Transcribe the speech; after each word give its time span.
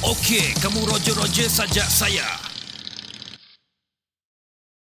Okey, 0.08 0.56
kamu 0.64 0.88
roger-roger 0.88 1.52
saja 1.52 1.84
saya. 1.92 2.49